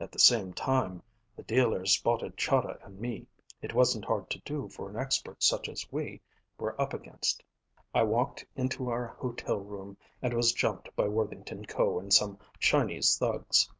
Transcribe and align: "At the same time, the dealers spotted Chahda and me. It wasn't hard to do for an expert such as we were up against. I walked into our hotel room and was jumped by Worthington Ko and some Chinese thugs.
"At 0.00 0.12
the 0.12 0.18
same 0.18 0.54
time, 0.54 1.02
the 1.36 1.42
dealers 1.42 1.92
spotted 1.94 2.38
Chahda 2.38 2.78
and 2.86 2.98
me. 2.98 3.26
It 3.60 3.74
wasn't 3.74 4.06
hard 4.06 4.30
to 4.30 4.38
do 4.38 4.66
for 4.70 4.88
an 4.88 4.96
expert 4.96 5.42
such 5.42 5.68
as 5.68 5.86
we 5.92 6.22
were 6.56 6.80
up 6.80 6.94
against. 6.94 7.42
I 7.94 8.04
walked 8.04 8.46
into 8.56 8.88
our 8.88 9.08
hotel 9.08 9.58
room 9.58 9.98
and 10.22 10.32
was 10.32 10.52
jumped 10.54 10.96
by 10.96 11.06
Worthington 11.08 11.66
Ko 11.66 11.98
and 11.98 12.14
some 12.14 12.38
Chinese 12.58 13.18
thugs. 13.18 13.70